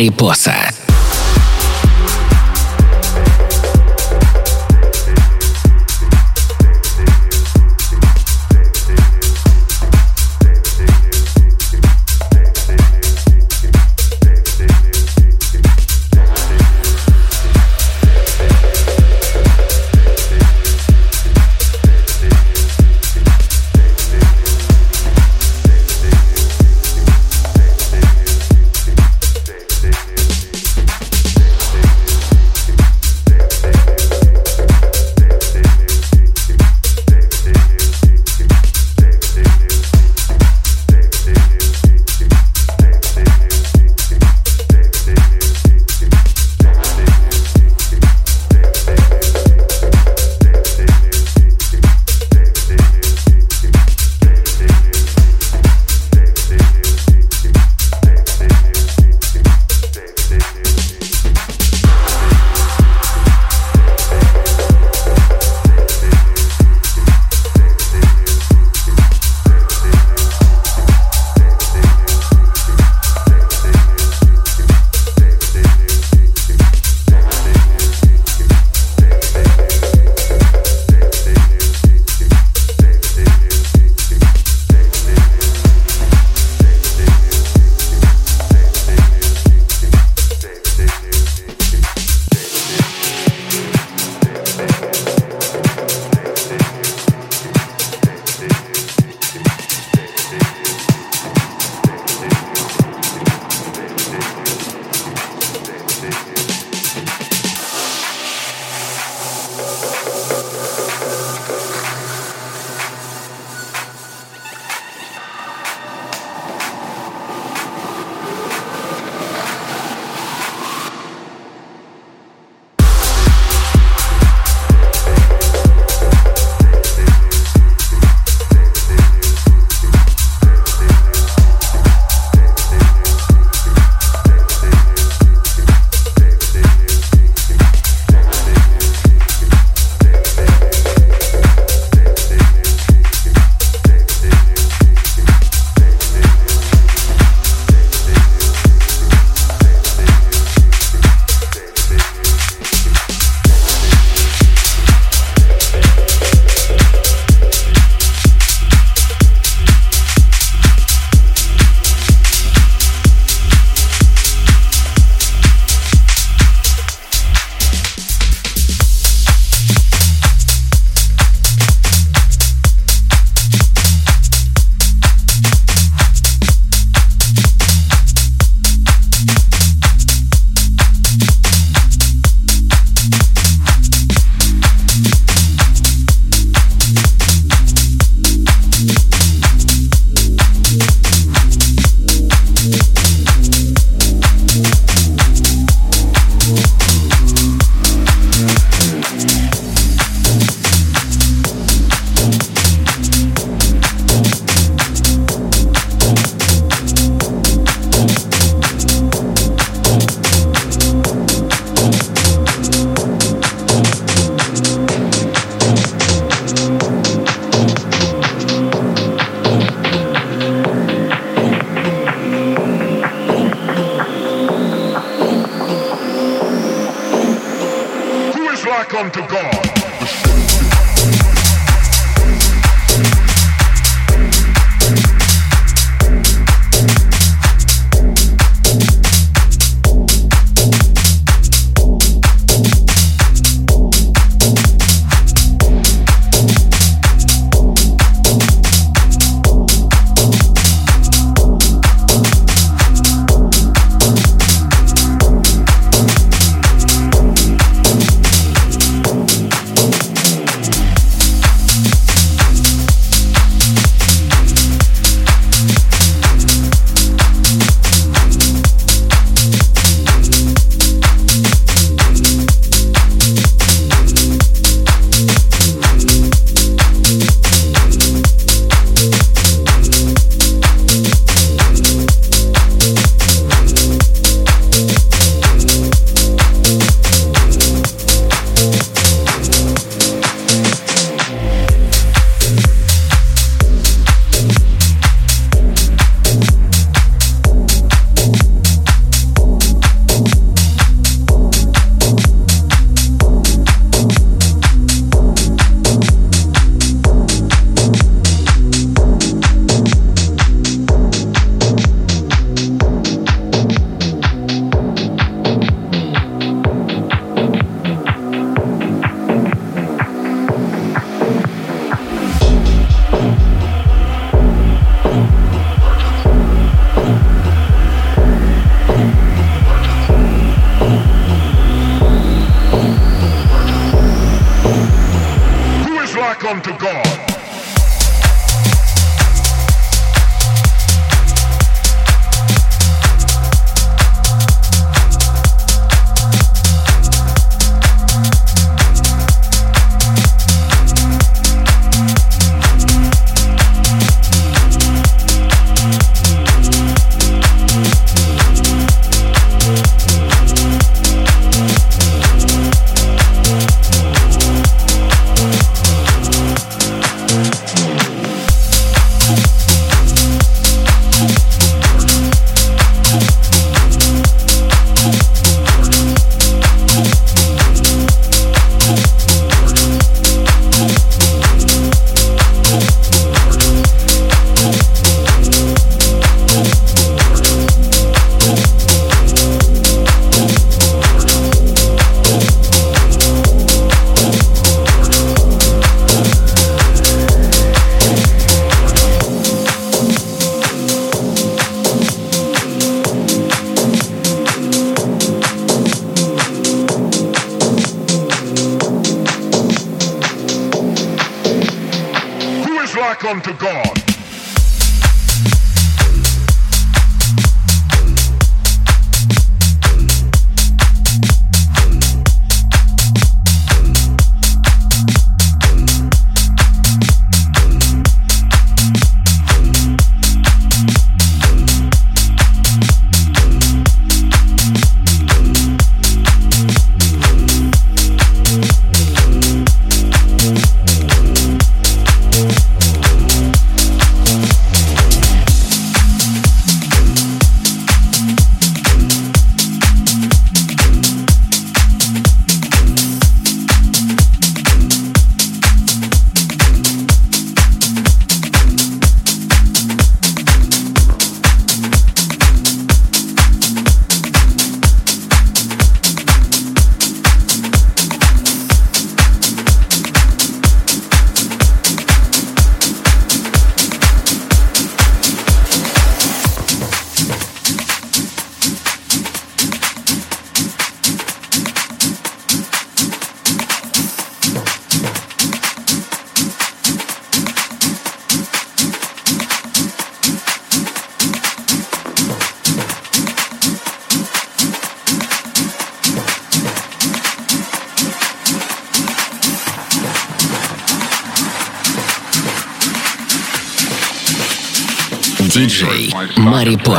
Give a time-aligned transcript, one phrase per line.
[0.00, 0.79] Mariposa.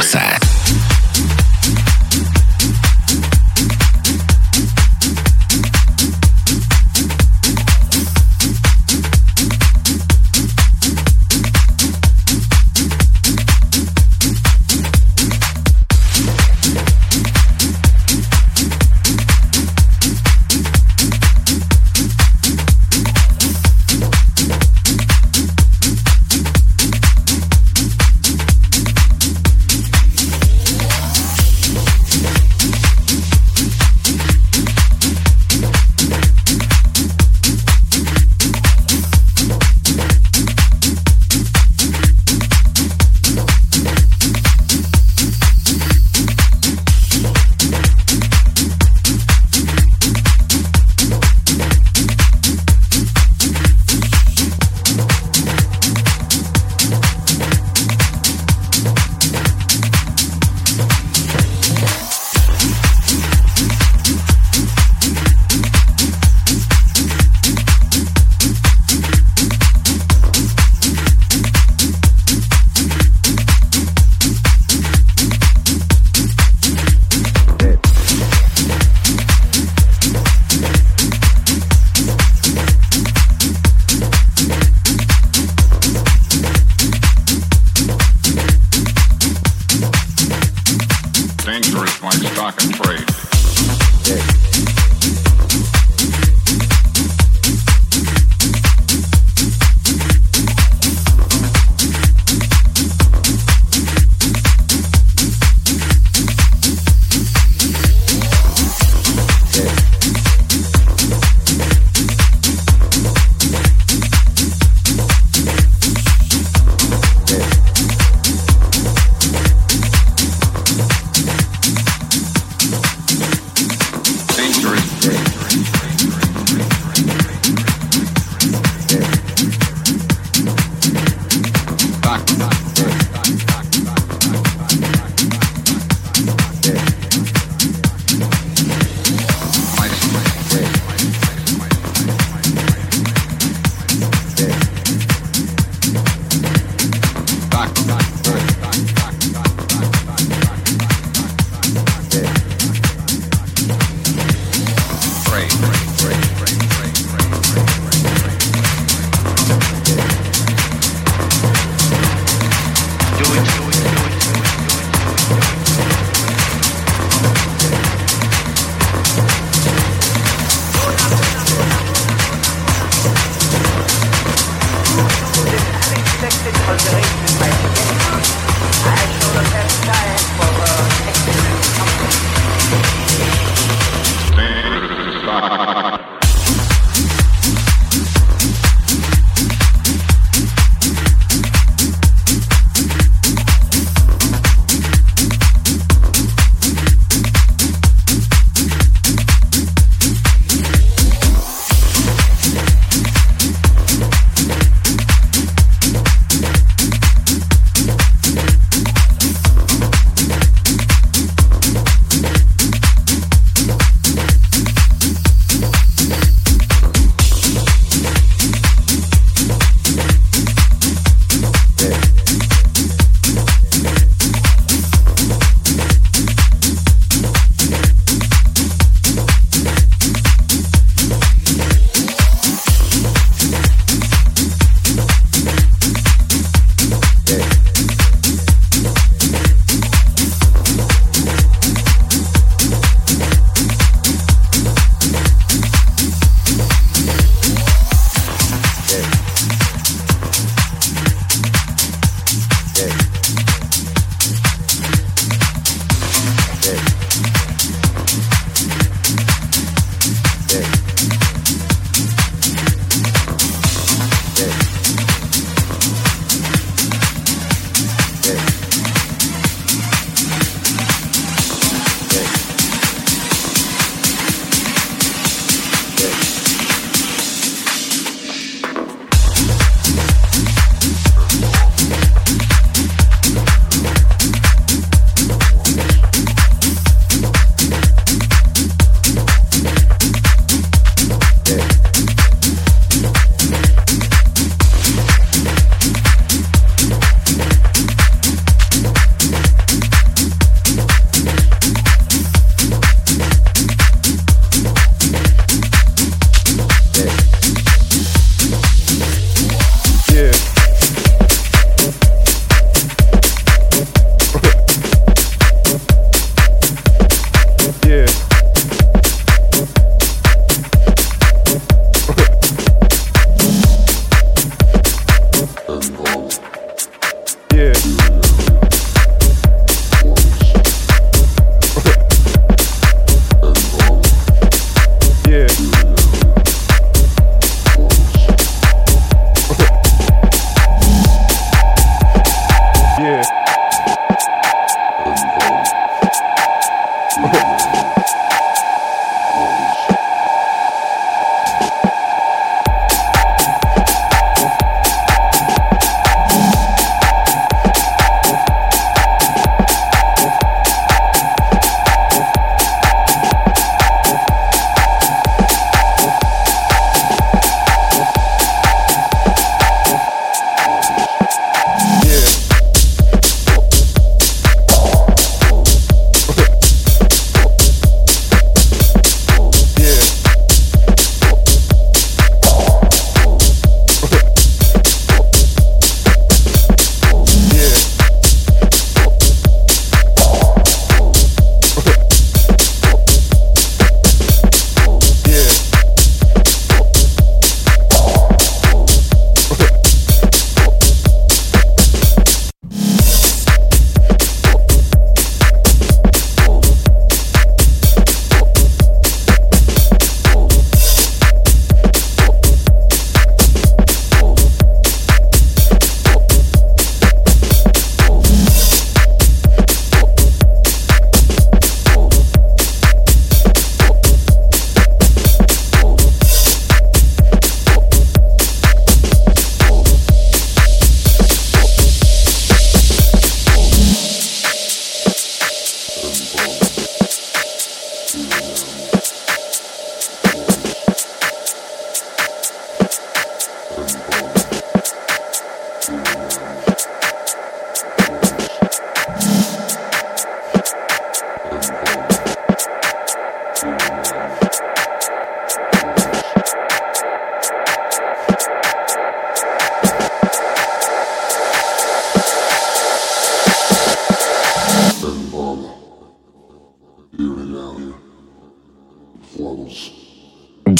[0.01, 0.30] Mendoza.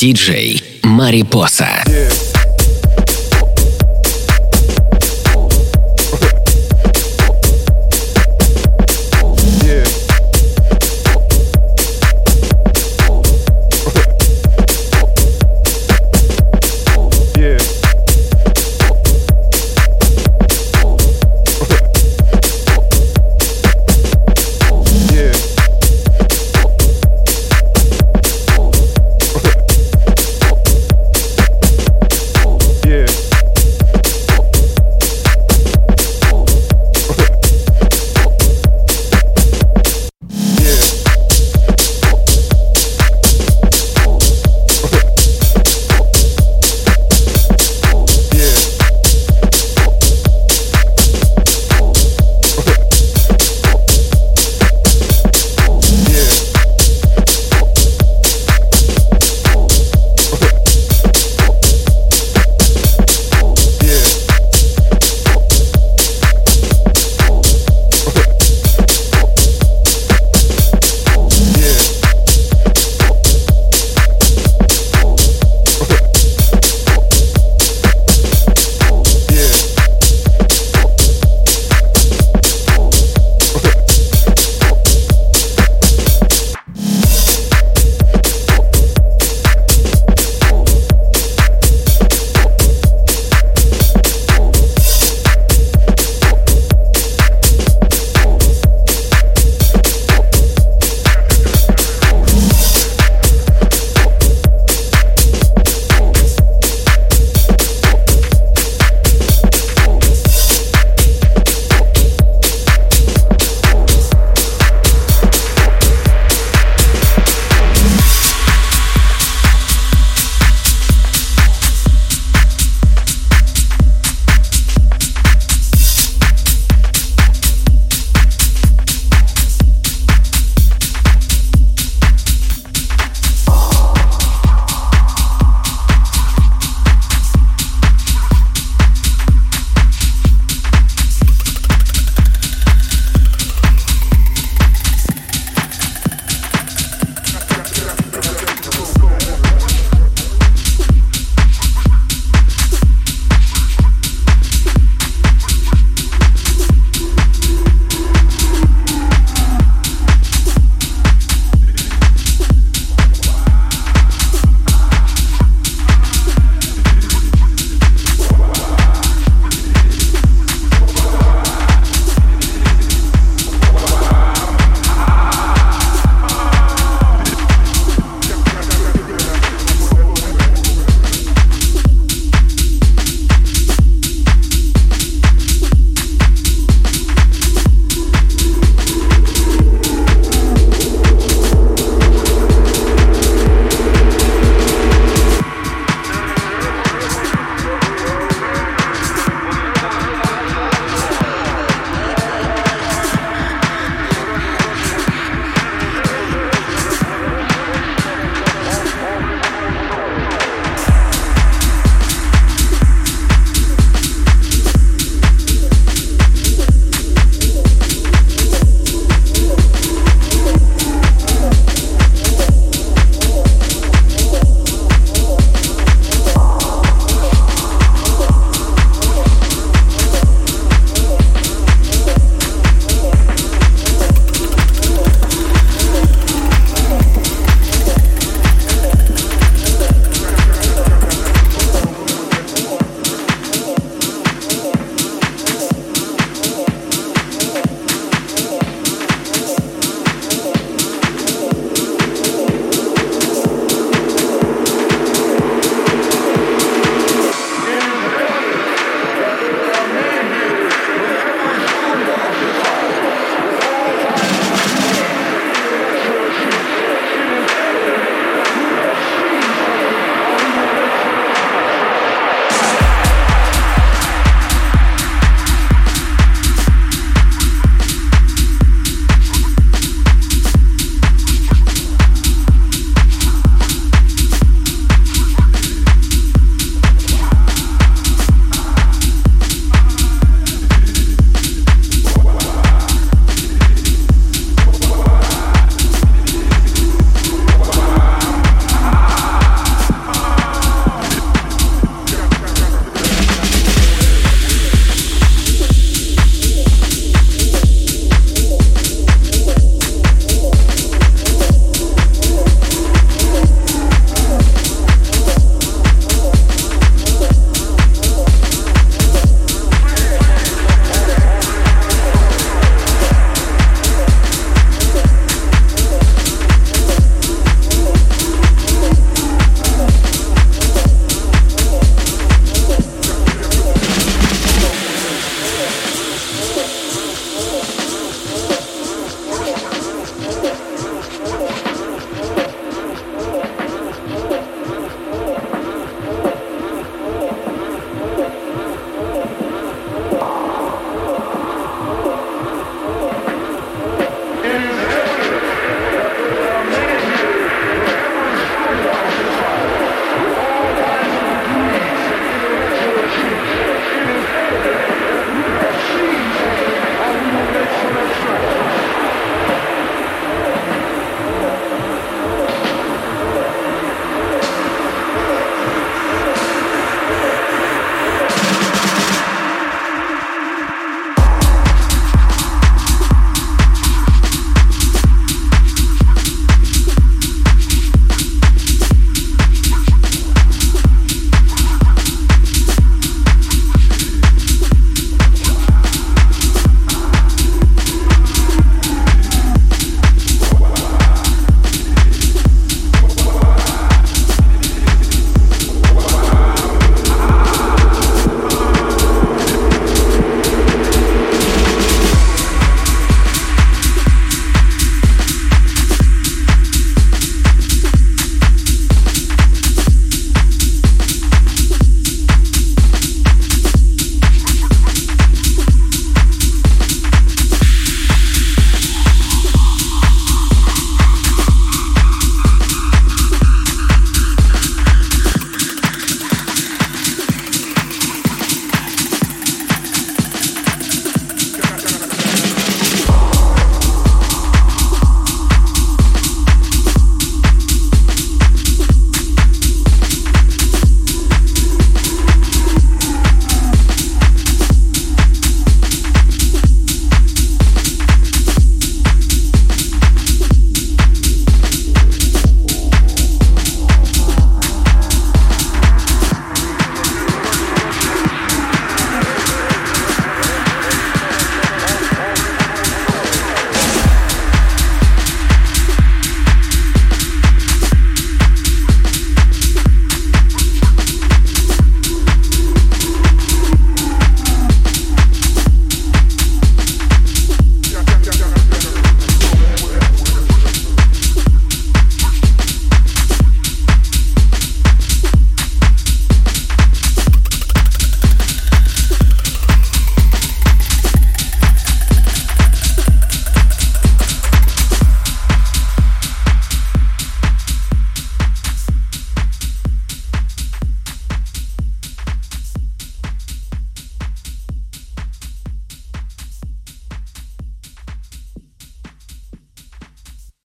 [0.01, 1.63] Диджей Марипоса.
[1.65, 1.70] Yeah.